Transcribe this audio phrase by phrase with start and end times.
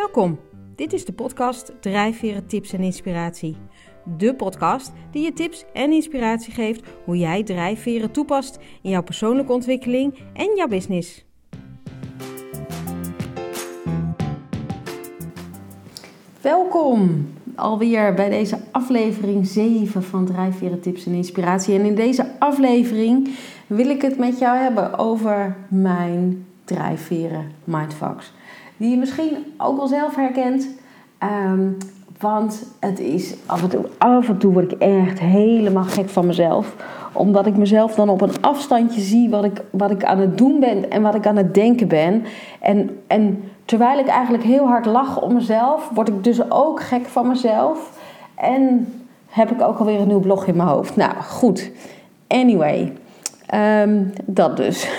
[0.00, 0.38] Welkom.
[0.76, 3.56] Dit is de podcast Drijfveren Tips en Inspiratie.
[4.16, 9.52] De podcast die je tips en inspiratie geeft hoe jij drijfveren toepast in jouw persoonlijke
[9.52, 11.24] ontwikkeling en jouw business.
[16.40, 21.74] Welkom alweer bij deze aflevering 7 van Drijfveren Tips en Inspiratie.
[21.78, 23.28] En in deze aflevering
[23.66, 28.32] wil ik het met jou hebben over mijn drijfveren mindfucks.
[28.80, 30.68] Die je misschien ook wel zelf herkent.
[31.18, 31.68] Ehm,
[32.20, 36.26] want het is af en, toe, af en toe word ik echt helemaal gek van
[36.26, 36.74] mezelf.
[37.12, 40.60] Omdat ik mezelf dan op een afstandje zie wat ik, wat ik aan het doen
[40.60, 42.24] ben en wat ik aan het denken ben.
[42.60, 47.06] En, en terwijl ik eigenlijk heel hard lach om mezelf, word ik dus ook gek
[47.06, 47.98] van mezelf.
[48.34, 48.92] En
[49.26, 50.96] heb ik ook alweer een nieuw blog in mijn hoofd.
[50.96, 51.70] Nou, goed.
[52.28, 52.92] Anyway,
[53.46, 54.88] ehm, dat dus.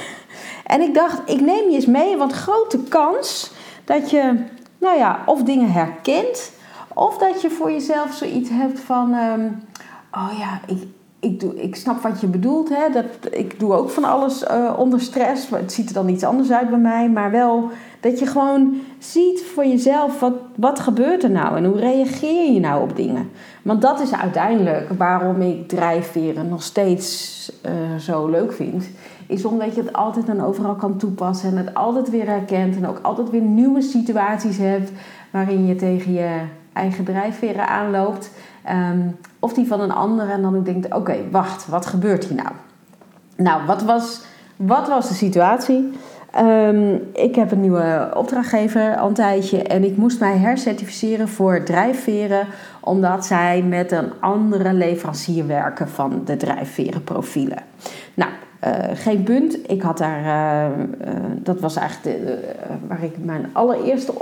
[0.65, 3.51] En ik dacht, ik neem je eens mee, want grote kans
[3.91, 4.35] dat je,
[4.77, 6.51] nou ja, of dingen herkent,
[6.93, 9.47] of dat je voor jezelf zoiets hebt van, ehm,
[10.11, 10.83] oh ja, ik,
[11.19, 12.69] ik, doe, ik snap wat je bedoelt.
[12.69, 12.89] Hè?
[12.89, 15.49] Dat, ik doe ook van alles uh, onder stress.
[15.49, 17.09] Het ziet er dan iets anders uit bij mij.
[17.09, 21.79] Maar wel dat je gewoon ziet voor jezelf wat, wat gebeurt er nou en hoe
[21.79, 23.29] reageer je nou op dingen.
[23.61, 28.89] Want dat is uiteindelijk waarom ik drijfveren nog steeds uh, zo leuk vind.
[29.31, 32.75] Is omdat je het altijd en overal kan toepassen en het altijd weer herkent.
[32.75, 34.91] En ook altijd weer nieuwe situaties hebt
[35.31, 36.39] waarin je tegen je
[36.73, 38.31] eigen drijfveren aanloopt.
[38.69, 42.35] Um, of die van een ander en dan denk ik, oké, wacht, wat gebeurt hier
[42.35, 42.49] nou?
[43.35, 44.21] Nou, wat was,
[44.55, 45.91] wat was de situatie?
[46.39, 51.63] Um, ik heb een nieuwe opdrachtgever al een tijdje en ik moest mij hercertificeren voor
[51.63, 52.47] drijfveren,
[52.81, 57.63] omdat zij met een andere leverancier werken van de drijfverenprofielen.
[58.13, 58.31] Nou,
[58.93, 59.71] geen punt.
[59.71, 62.19] Ik had daar, uh, uh, dat was eigenlijk
[62.87, 64.13] waar ik mijn allereerste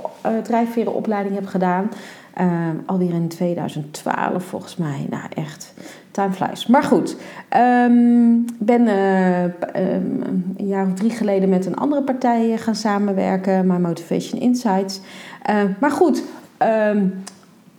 [0.43, 1.89] drijfverenopleiding heb gedaan.
[2.41, 2.45] Uh,
[2.85, 5.05] alweer in 2012 volgens mij.
[5.09, 5.73] Nou echt,
[6.11, 6.67] time flies.
[6.67, 7.15] Maar goed,
[7.57, 10.21] um, ben um,
[10.57, 13.67] een jaar of drie geleden met een andere partij gaan samenwerken.
[13.67, 15.01] My Motivation Insights.
[15.79, 16.23] Maar goed,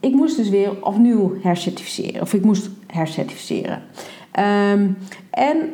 [0.00, 2.22] ik moest dus weer opnieuw hercertificeren.
[2.22, 3.82] Of ik moest hercertificeren.
[4.30, 5.70] En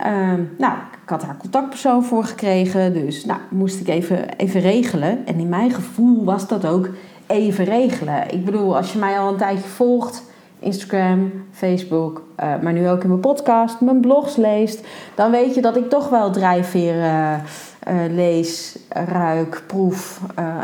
[0.58, 2.92] nou, ik had haar contactpersoon voor gekregen.
[2.92, 5.26] Dus nou, moest ik even, even regelen.
[5.26, 6.88] En in mijn gevoel was dat ook
[7.26, 8.32] even regelen.
[8.32, 10.22] Ik bedoel, als je mij al een tijdje volgt,
[10.58, 15.60] Instagram, Facebook, uh, maar nu ook in mijn podcast, mijn blogs leest, dan weet je
[15.60, 17.42] dat ik toch wel drijfveren
[17.88, 20.20] uh, lees, ruik, proef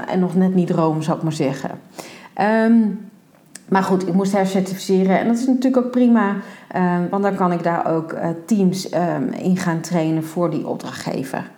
[0.09, 1.71] en nog net niet droom, zou ik maar zeggen.
[2.41, 3.11] Um,
[3.73, 6.37] maar goed, ik moest hercertificeren en dat is natuurlijk ook prima,
[7.11, 8.17] want dan kan ik daar ook
[8.47, 11.51] teams um, in gaan trainen voor die opdrachtgever.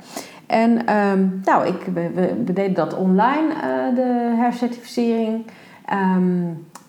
[0.47, 5.47] En um, nou, ik, we, deden dat online, uh, de hercertificering.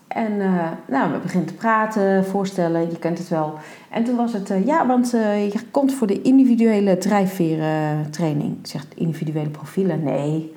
[0.08, 3.54] En uh, nou, we beginnen te praten, voorstellen, je kent het wel.
[3.90, 8.58] En toen was het, ja, want je komt voor de individuele drijfveren training.
[8.58, 10.54] Ik zeg individuele profielen, nee,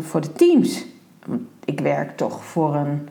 [0.00, 0.86] voor de teams.
[1.64, 3.08] Ik werk toch voor een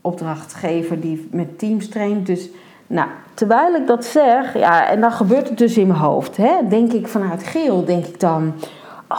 [0.00, 2.26] opdrachtgever die met teams traint.
[2.26, 2.48] Dus
[2.86, 6.36] nou, terwijl ik dat zeg, ja, en dan gebeurt het dus in mijn hoofd.
[6.36, 8.52] Hè, denk ik vanuit geel, denk ik dan...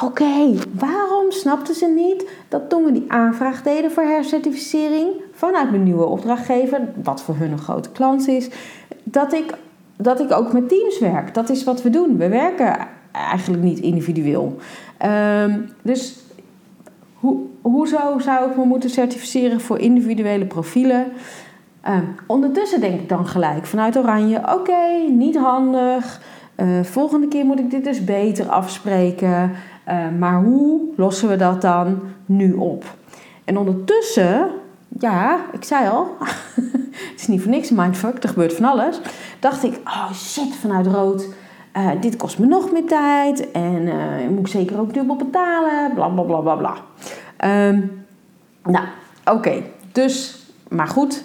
[0.04, 5.08] Oké, waarom snapten ze niet dat toen we die aanvraag deden voor hercertificering...
[5.34, 8.50] vanuit mijn nieuwe opdrachtgever, wat voor hun een grote klant is...
[9.04, 9.54] dat ik,
[9.98, 11.34] dat ik ook met teams werk.
[11.34, 12.18] Dat is wat we doen.
[12.18, 14.58] We werken eigenlijk niet individueel.
[15.06, 16.20] Um, dus
[17.14, 21.12] hoe, hoezo zou ik me moeten certificeren voor individuele profielen...
[21.88, 26.22] Uh, ondertussen denk ik dan gelijk vanuit Oranje: oké, niet handig.
[26.58, 29.52] Uh, volgende keer moet ik dit dus beter afspreken.
[29.88, 32.84] Uh, maar hoe lossen we dat dan nu op?
[33.46, 34.48] En ondertussen,
[35.00, 36.08] ja, ik zei al,
[37.12, 39.02] het is niet voor niks mindfuck, er gebeurt van alles.
[39.40, 41.28] Dacht ik: oh shit, vanuit rood.
[42.02, 43.90] dit kost me nog meer tijd en
[44.30, 46.76] moet ik zeker ook dubbel betalen, bla bla bla bla bla.
[47.46, 48.06] Um,
[48.64, 48.86] nou,
[49.26, 49.62] oké,
[49.92, 51.24] dus, maar goed,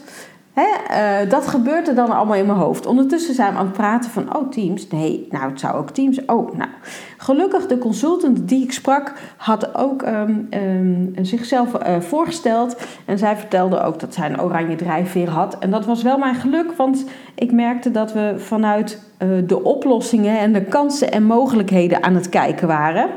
[0.56, 2.86] uh, dat gebeurt er dan allemaal in mijn hoofd.
[2.86, 6.24] Ondertussen zijn we aan het praten van, oh Teams, nee, nou het zou ook Teams,
[6.24, 6.70] oh nou.
[7.16, 12.76] Gelukkig de consultant die ik sprak had ook um, um, zichzelf uh, voorgesteld.
[13.04, 15.58] En zij vertelde ook dat zij een oranje drijfveer had.
[15.58, 17.04] En dat was wel mijn geluk, want
[17.34, 22.28] ik merkte dat we vanuit uh, de oplossingen en de kansen en mogelijkheden aan het
[22.28, 23.08] kijken waren.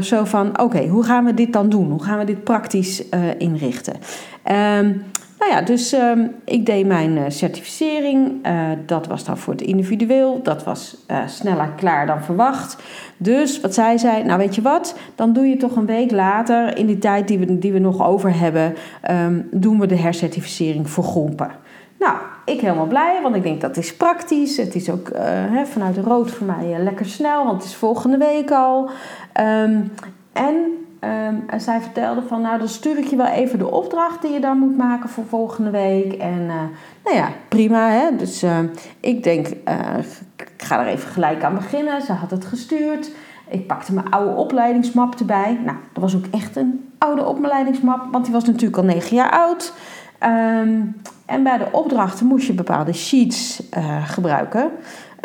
[0.00, 1.90] Zo van, oké, hoe gaan we dit dan doen?
[1.90, 3.08] Hoe gaan we dit praktisch
[3.38, 3.94] inrichten?
[4.80, 5.02] Um,
[5.38, 8.46] Nou ja, dus ehm, ik deed mijn certificering.
[8.86, 10.40] dat was dan voor het individueel.
[10.42, 10.96] Dat was
[11.26, 12.76] sneller klaar dan verwacht.
[13.16, 16.76] Dus wat zij zei, nou weet je wat, dan doe je toch een week later,
[16.76, 20.90] in die tijd die we, die we nog over hebben, ehm, doen we de hercertificering
[20.90, 21.50] voor groepen.
[21.98, 22.16] Nou,
[22.46, 24.56] ik helemaal blij, want ik denk dat is praktisch.
[24.56, 27.76] Het is ook uh, vanuit de rood voor mij uh, lekker snel, want het is
[27.76, 28.90] volgende week al.
[29.40, 29.92] Um,
[30.32, 30.54] en
[31.00, 34.40] um, zij vertelde van, nou dan stuur ik je wel even de opdracht die je
[34.40, 36.12] dan moet maken voor volgende week.
[36.12, 36.62] En uh,
[37.04, 38.16] nou ja, prima hè.
[38.16, 38.44] Dus
[39.00, 39.46] ik denk,
[40.36, 42.02] ik ga er even gelijk aan beginnen.
[42.02, 43.10] Ze had het gestuurd.
[43.48, 45.58] Ik pakte mijn oude opleidingsmap erbij.
[45.64, 49.30] Nou, dat was ook echt een oude opleidingsmap, want die was natuurlijk al negen jaar
[49.30, 49.72] oud.
[50.60, 50.96] Um,
[51.26, 54.70] en bij de opdrachten moest je bepaalde sheets uh, gebruiken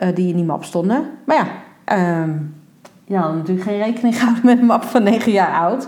[0.03, 1.09] uh, die in die map stonden.
[1.25, 2.55] Maar ja, um,
[3.05, 5.87] je had natuurlijk geen rekening gehouden met een map van 9 jaar oud.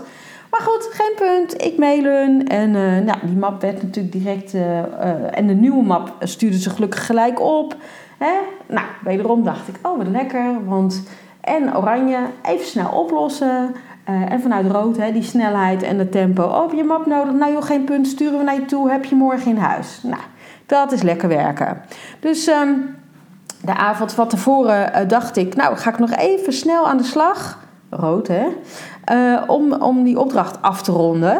[0.50, 1.64] Maar goed, geen punt.
[1.64, 2.48] Ik mail hun.
[2.48, 4.54] En uh, nou, die map werd natuurlijk direct.
[5.30, 7.76] en de nieuwe map stuurde ze gelukkig gelijk op.
[8.18, 8.32] Hè?
[8.68, 10.64] Nou, wederom dacht ik, oh wat lekker.
[10.64, 11.02] Want
[11.44, 13.74] en oranje, even snel oplossen.
[14.08, 16.42] Uh, en vanuit rood, hè, die snelheid en het tempo.
[16.42, 17.34] Oh, je map nodig?
[17.34, 18.90] Nou joh, geen punt, sturen we naar je toe.
[18.90, 20.00] Heb je morgen in huis?
[20.02, 20.22] Nou,
[20.66, 21.80] dat is lekker werken.
[22.20, 22.96] Dus um,
[23.64, 25.56] de avond van tevoren uh, dacht ik...
[25.56, 27.62] Nou, ga ik nog even snel aan de slag.
[27.90, 28.46] Rood, hè?
[29.12, 31.36] Uh, om, om die opdracht af te ronden.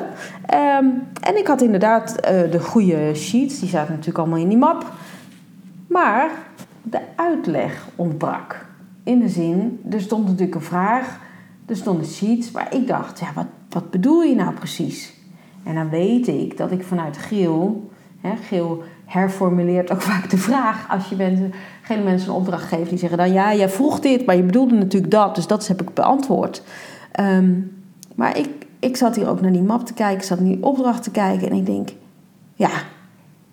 [0.76, 2.14] Um, en ik had inderdaad
[2.50, 3.60] de goede sheets.
[3.60, 4.84] Die zaten natuurlijk allemaal in die map.
[5.88, 6.30] Maar
[6.82, 8.66] de uitleg ontbrak.
[9.02, 11.18] In de zin, er stond natuurlijk een vraag
[11.66, 15.12] er stonden sheets waar ik dacht, ja, wat, wat bedoel je nou precies?
[15.64, 17.90] En dan weet ik dat ik vanuit Geel,
[18.20, 21.52] hè, Geel herformuleert ook vaak de vraag als je mensen,
[21.82, 22.88] geen mensen een opdracht geeft.
[22.88, 25.82] Die zeggen dan, ja, jij vroeg dit, maar je bedoelde natuurlijk dat, dus dat heb
[25.82, 26.62] ik beantwoord.
[27.20, 27.82] Um,
[28.14, 30.62] maar ik, ik zat hier ook naar die map te kijken, ik zat naar die
[30.62, 31.88] opdracht te kijken en ik denk,
[32.54, 32.70] ja,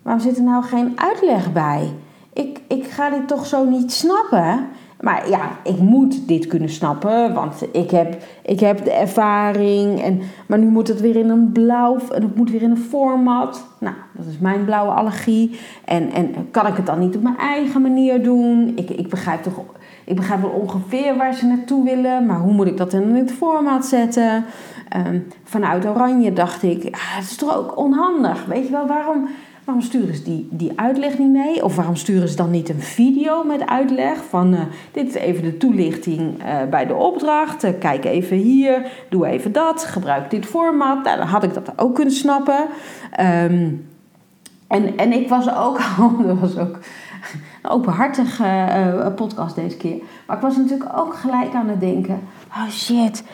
[0.02, 1.92] waarom zit er nou geen uitleg bij?
[2.32, 4.68] Ik, ik ga dit toch zo niet snappen.
[5.02, 10.02] Maar ja, ik moet dit kunnen snappen, want ik heb, ik heb de ervaring.
[10.02, 12.76] En, maar nu moet het weer in een blauw, en het moet weer in een
[12.76, 13.66] format.
[13.78, 15.58] Nou, dat is mijn blauwe allergie.
[15.84, 18.72] En, en kan ik het dan niet op mijn eigen manier doen?
[18.76, 19.60] Ik, ik, begrijp toch,
[20.04, 23.14] ik begrijp wel ongeveer waar ze naartoe willen, maar hoe moet ik dat dan in
[23.14, 24.44] het format zetten?
[24.96, 28.44] Um, vanuit Oranje dacht ik, ah, het is toch ook onhandig.
[28.44, 29.28] Weet je wel, waarom
[29.64, 31.64] Waarom sturen ze die, die uitleg niet mee?
[31.64, 34.24] Of waarom sturen ze dan niet een video met uitleg?
[34.28, 34.60] Van uh,
[34.92, 37.64] dit is even de toelichting uh, bij de opdracht.
[37.64, 41.04] Uh, kijk even hier, doe even dat, gebruik dit format.
[41.04, 42.66] Nou, dan had ik dat ook kunnen snappen.
[43.20, 43.86] Um,
[44.66, 46.78] en, en ik was ook al, dat was ook
[47.62, 50.02] een openhartige podcast deze keer.
[50.26, 53.24] Maar ik was natuurlijk ook gelijk aan het denken: oh shit,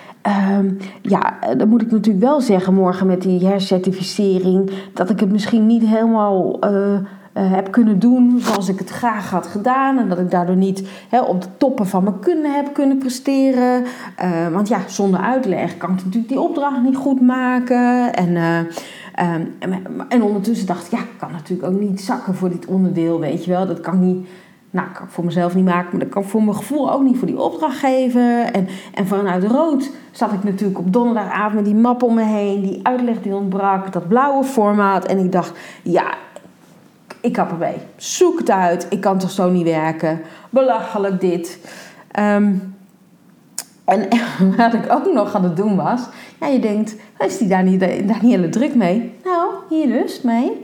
[0.59, 5.31] Um, ja, dan moet ik natuurlijk wel zeggen morgen met die hercertificering dat ik het
[5.31, 7.00] misschien niet helemaal uh, uh,
[7.32, 9.99] heb kunnen doen zoals ik het graag had gedaan.
[9.99, 10.88] En dat ik daardoor niet
[11.26, 13.85] op de toppen van mijn kunnen heb kunnen presteren.
[14.23, 18.14] Uh, want ja, zonder uitleg kan ik natuurlijk die opdracht niet goed maken.
[18.14, 19.75] En, um,
[20.09, 23.44] en ondertussen dacht ik, ja, ik kan natuurlijk ook niet zakken voor dit onderdeel, weet
[23.44, 23.67] je wel.
[23.67, 24.26] Dat kan niet
[24.70, 27.19] nou, kan ik voor mezelf niet maken, maar dat kan voor mijn gevoel ook niet
[27.19, 28.43] voor die opdrachtgever.
[28.43, 32.62] En, en vanuit rood zat ik natuurlijk op donderdagavond met die map om me heen,
[32.62, 35.06] die uitleg die ontbrak, dat blauwe formaat.
[35.06, 36.15] En ik dacht, ja,
[37.20, 37.76] ik kap erbij.
[37.97, 40.20] Zoek het uit, ik kan toch zo niet werken.
[40.50, 41.59] Belachelijk dit.
[42.19, 42.76] Um,
[43.85, 44.09] en
[44.56, 46.00] wat ik ook nog aan het doen was,
[46.41, 49.12] ja, je denkt, is die daar niet, daar niet hele druk mee?
[49.25, 50.62] Nou, hier dus mee.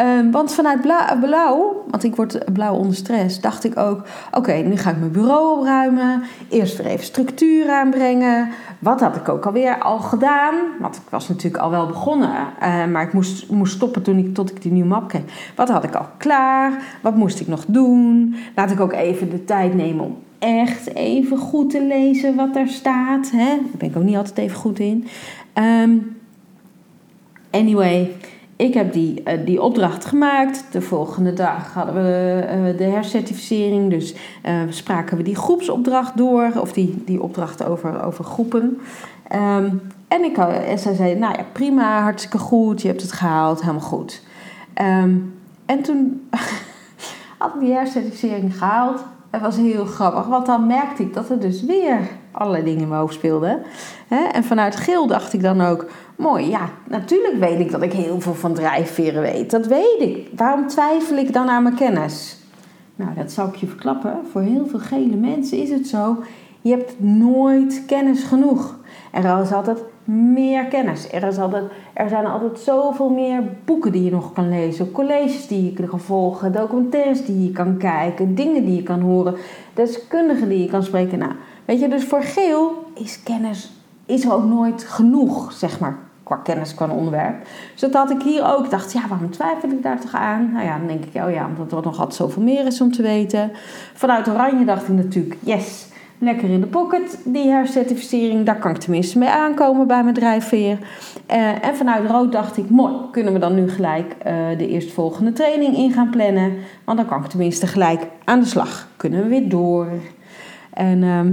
[0.00, 0.80] Um, want vanuit
[1.20, 5.10] blauw, want ik word blauw onder stress, dacht ik ook: oké, nu ga ik mijn
[5.10, 6.22] bureau opruimen.
[6.48, 8.48] Eerst weer even structuur aanbrengen.
[8.78, 10.54] Wat had ik ook alweer al gedaan?
[10.80, 12.30] Want ik was natuurlijk al wel begonnen,
[12.62, 15.52] uh, maar ik moest, moest stoppen toen ik, tot ik die nieuwe map kreeg.
[15.56, 16.82] Wat had ik al klaar?
[17.00, 18.36] Wat moest ik nog doen?
[18.54, 22.68] Laat ik ook even de tijd nemen om echt even goed te lezen wat er
[22.68, 23.30] staat.
[23.30, 23.46] Hè?
[23.46, 25.06] Daar ben ik ook niet altijd even goed in.
[25.54, 26.16] Um,
[27.50, 28.10] anyway.
[28.62, 30.64] Ik heb die, uh, die opdracht gemaakt.
[30.70, 33.90] De volgende dag hadden we uh, de hercertificering.
[33.90, 34.14] Dus
[34.46, 36.52] uh, spraken we die groepsopdracht door.
[36.60, 38.80] Of die, die opdracht over, over groepen.
[39.32, 42.82] Um, en, ik, en zij zei, nou ja, prima, hartstikke goed.
[42.82, 44.22] Je hebt het gehaald, helemaal goed.
[44.80, 45.34] Um,
[45.66, 46.28] en toen
[47.38, 49.04] had ik die hercertificering gehaald.
[49.30, 52.88] Het was heel grappig, want dan merkte ik dat er dus weer allerlei dingen in
[52.88, 53.62] mijn hoofd speelden.
[54.32, 55.86] En vanuit geel dacht ik dan ook,
[56.16, 59.50] mooi, ja, natuurlijk weet ik dat ik heel veel van drijfveren weet.
[59.50, 60.28] Dat weet ik.
[60.36, 62.36] Waarom twijfel ik dan aan mijn kennis?
[62.96, 64.18] Nou, dat zal ik je verklappen.
[64.30, 66.16] Voor heel veel gele mensen is het zo,
[66.60, 68.76] je hebt nooit kennis genoeg.
[69.12, 71.12] Er is altijd meer kennis.
[71.12, 75.46] Er, is altijd, er zijn altijd zoveel meer boeken die je nog kan lezen, colleges
[75.46, 79.34] die je kan volgen, documentaires die je kan kijken, dingen die je kan horen,
[79.74, 81.18] deskundigen die je kan spreken.
[81.18, 81.32] Nou,
[81.72, 83.70] weet je, dus voor geel is kennis
[84.06, 87.46] is ook nooit genoeg, zeg maar, qua kennis, qua onderwerp.
[87.72, 88.70] Dus dat had ik hier ook.
[88.70, 90.50] Dacht, ja, waarom twijfel ik daar toch aan?
[90.52, 92.92] Nou ja, dan denk ik, oh ja, omdat er nog altijd zoveel meer is om
[92.92, 93.50] te weten.
[93.94, 95.86] Vanuit Oranje dacht ik natuurlijk, yes,
[96.18, 98.46] lekker in de pocket, die hercertificering.
[98.46, 100.78] Daar kan ik tenminste mee aankomen bij mijn drijfveer.
[101.30, 105.32] Uh, en vanuit Rood dacht ik, mooi, kunnen we dan nu gelijk uh, de eerstvolgende
[105.32, 106.52] training in gaan plannen.
[106.84, 108.88] Want dan kan ik tenminste gelijk aan de slag.
[108.96, 109.86] Kunnen we weer door.
[110.72, 111.32] En ehm,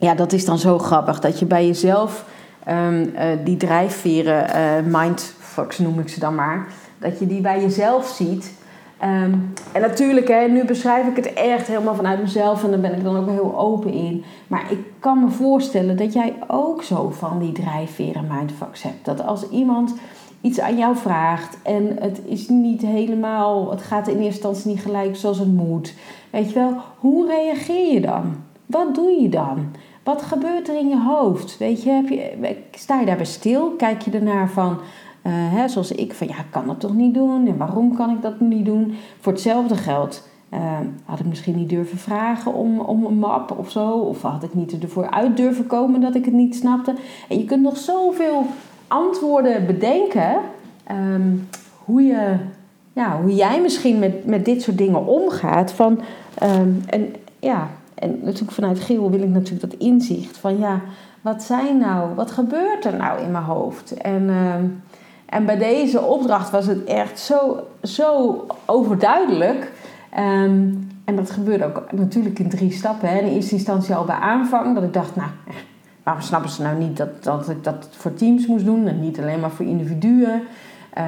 [0.00, 2.24] ja, dat is dan zo grappig dat je bij jezelf
[2.68, 6.66] um, uh, die drijfveren, mindfucks noem ik ze dan maar,
[6.98, 8.58] dat je die bij jezelf ziet.
[9.02, 12.96] Um, en natuurlijk, hè, nu beschrijf ik het echt helemaal vanuit mezelf en daar ben
[12.96, 14.24] ik dan ook heel open in.
[14.46, 19.04] Maar ik kan me voorstellen dat jij ook zo van die drijfveren mindfucks hebt.
[19.04, 19.94] Dat als iemand
[20.40, 24.80] iets aan jou vraagt en het is niet helemaal, het gaat in eerste instantie niet
[24.80, 25.94] gelijk zoals het moet.
[26.30, 28.36] Weet je wel, hoe reageer je dan?
[28.66, 29.72] Wat doe je dan?
[30.10, 31.58] Wat gebeurt er in je hoofd?
[31.58, 33.70] Weet je, heb je sta je daarbij stil?
[33.70, 37.14] Kijk je ernaar van, uh, hè, zoals ik, van ja, ik kan dat toch niet
[37.14, 37.46] doen?
[37.46, 38.94] En waarom kan ik dat niet doen?
[39.20, 40.60] Voor hetzelfde geld uh,
[41.04, 43.90] had ik misschien niet durven vragen om, om een map of zo.
[43.90, 46.94] Of had ik niet ervoor uit durven komen dat ik het niet snapte.
[47.28, 48.46] En je kunt nog zoveel
[48.88, 50.36] antwoorden bedenken.
[50.90, 51.48] Um,
[51.84, 52.36] hoe, je,
[52.92, 55.72] ja, hoe jij misschien met, met dit soort dingen omgaat.
[55.72, 56.00] Van,
[56.42, 57.68] um, en ja,
[58.00, 60.80] en natuurlijk vanuit Geel wil ik natuurlijk dat inzicht van ja,
[61.20, 63.94] wat zijn nou, wat gebeurt er nou in mijn hoofd?
[63.94, 64.54] En, uh,
[65.26, 69.72] en bij deze opdracht was het echt zo, zo overduidelijk.
[70.18, 73.08] Um, en dat gebeurde ook natuurlijk in drie stappen.
[73.08, 73.18] Hè.
[73.18, 75.28] In eerste instantie al bij aanvang, dat ik dacht, nou,
[76.02, 79.18] waarom snappen ze nou niet dat, dat ik dat voor teams moest doen en niet
[79.18, 80.42] alleen maar voor individuen?
[80.98, 81.04] Uh,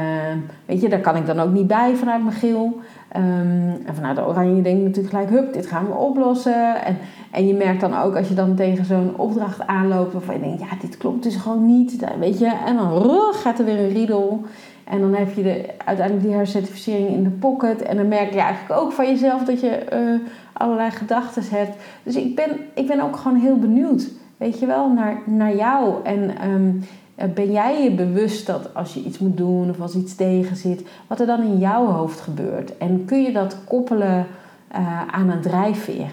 [0.67, 2.81] weet je, daar kan ik dan ook niet bij vanuit mijn geel.
[3.17, 6.85] Um, en vanuit de oranje denk je natuurlijk gelijk, hup, dit gaan we oplossen.
[6.85, 6.97] En,
[7.31, 10.61] en je merkt dan ook als je dan tegen zo'n opdracht aanloopt waarvan je denkt,
[10.61, 12.07] ja, dit klopt dus gewoon niet.
[12.19, 14.45] Weet je, en dan gaat er weer een riedel.
[14.85, 17.83] En dan heb je de, uiteindelijk die hercertificering in de pocket.
[17.83, 21.77] En dan merk je eigenlijk ook van jezelf dat je uh, allerlei gedachten hebt.
[22.03, 25.95] Dus ik ben, ik ben ook gewoon heel benieuwd, weet je wel, naar, naar jou.
[26.05, 29.95] En um, eh, ben jij je bewust dat als je iets moet doen of als
[29.95, 32.78] iets tegen zit, wat er dan in jouw hoofd gebeurt?
[32.78, 34.26] En kun je dat koppelen
[34.73, 36.11] uh, aan een drijfveer?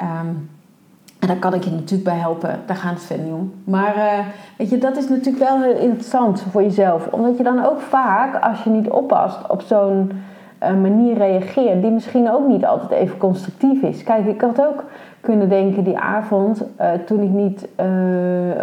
[0.00, 0.50] Um,
[1.18, 3.52] en daar kan ik je natuurlijk bij helpen, daar gaat het verder niet om.
[3.64, 7.06] Maar uh, weet je, dat is natuurlijk wel heel interessant voor jezelf.
[7.06, 10.12] Omdat je dan ook vaak, als je niet oppast, op zo'n
[10.60, 14.02] manier reageert die misschien ook niet altijd even constructief is.
[14.02, 14.84] Kijk, ik had ook
[15.22, 17.68] kunnen denken die avond, uh, toen ik niet,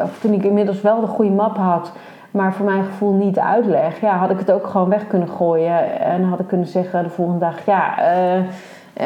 [0.04, 1.92] of toen ik inmiddels wel de goede map had,
[2.32, 6.00] maar voor mijn gevoel niet uitleg, ja, had ik het ook gewoon weg kunnen gooien.
[6.00, 7.98] En had ik kunnen zeggen de volgende dag, ja,
[8.38, 8.44] uh,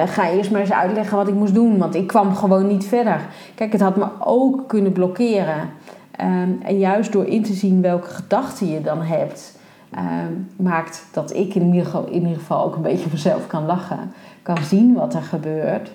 [0.06, 3.20] ga eerst maar eens uitleggen wat ik moest doen, want ik kwam gewoon niet verder.
[3.56, 5.70] Kijk, het had me ook kunnen blokkeren.
[6.22, 9.60] Um, en juist door in te zien welke gedachten je dan hebt,
[9.98, 13.66] um, maakt dat ik in ieder, geval, in ieder geval ook een beetje mezelf kan
[13.66, 14.14] lachen.
[14.42, 15.92] Kan zien wat er gebeurt.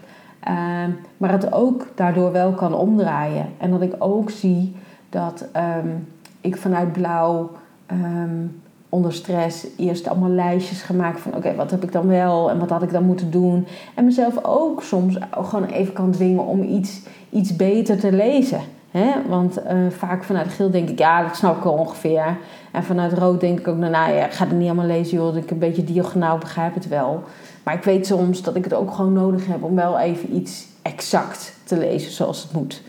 [0.48, 3.46] Um, maar het ook daardoor wel kan omdraaien.
[3.58, 4.76] En dat ik ook zie
[5.10, 6.08] dat um,
[6.40, 7.50] ik vanuit blauw
[7.92, 12.58] um, onder stress eerst allemaal lijstjes gemaakt van oké, wat heb ik dan wel en
[12.58, 13.66] wat had ik dan moeten doen.
[13.94, 18.60] En mezelf ook soms gewoon even kan dwingen om iets, iets beter te lezen.
[18.90, 19.10] Hè?
[19.28, 22.36] Want uh, vaak vanuit geel denk ik, ja, dat snap ik wel ongeveer.
[22.72, 25.16] En vanuit rood denk ik ook, nou, nou ja, ik ga het niet allemaal lezen,
[25.16, 25.36] joh.
[25.36, 27.22] Ik een beetje diagonaal begrijp het wel.
[27.68, 30.66] Maar ik weet soms dat ik het ook gewoon nodig heb om wel even iets
[30.82, 32.82] exact te lezen zoals het moet.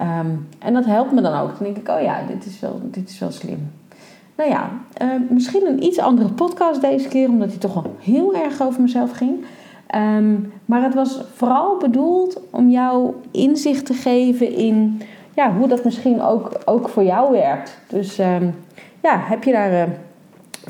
[0.00, 1.48] Um, en dat helpt me dan ook.
[1.48, 3.72] Dan denk ik, oh ja, dit is wel, dit is wel slim.
[4.36, 4.70] Nou ja,
[5.02, 8.80] uh, misschien een iets andere podcast deze keer, omdat hij toch wel heel erg over
[8.82, 9.44] mezelf ging.
[9.94, 15.02] Um, maar het was vooral bedoeld om jou inzicht te geven in
[15.34, 17.78] ja, hoe dat misschien ook, ook voor jou werkt.
[17.88, 18.54] Dus um,
[19.02, 19.94] ja, heb je daar uh,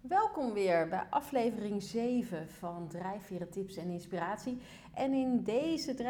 [0.08, 4.58] Welkom weer bij aflevering 7 van Drijfveren Tips en Inspiratie.
[4.94, 6.08] En in deze, uh,